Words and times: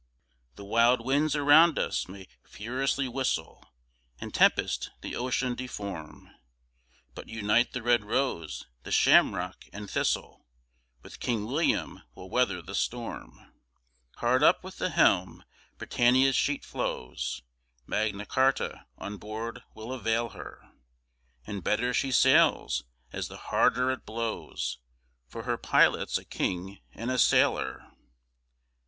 The 0.55 0.65
wild 0.65 1.05
winds 1.05 1.35
around 1.35 1.77
us 1.77 2.07
may 2.07 2.27
furiously 2.43 3.07
whistle 3.07 3.63
And 4.19 4.33
tempest 4.33 4.89
the 5.01 5.15
ocean 5.15 5.53
deform, 5.53 6.31
But 7.13 7.29
unite 7.29 7.73
the 7.73 7.83
red 7.83 8.03
rose, 8.03 8.65
the 8.81 8.89
shamrock, 8.91 9.65
& 9.79 9.87
thistle, 9.89 10.47
With 11.03 11.19
King 11.19 11.45
William 11.45 12.01
we'll 12.15 12.31
weather 12.31 12.63
the 12.63 12.73
storm; 12.73 13.53
Hard 14.15 14.41
up 14.41 14.63
with 14.63 14.79
the 14.79 14.89
helm, 14.89 15.43
Britannia's 15.77 16.35
sheet 16.35 16.65
flows 16.65 17.43
Magna 17.85 18.25
Charta 18.25 18.87
on 18.97 19.17
board 19.17 19.61
will 19.75 19.93
avail 19.93 20.29
her, 20.29 20.67
And 21.45 21.63
better 21.63 21.93
she 21.93 22.11
sails 22.11 22.85
as 23.13 23.27
the 23.27 23.37
harder 23.37 23.91
it 23.91 24.07
blows, 24.07 24.79
For 25.27 25.43
her 25.43 25.57
Pilot's 25.57 26.17
a 26.17 26.25
King 26.25 26.79
and 26.91 27.11
a 27.11 27.19
Sailor. 27.19 27.83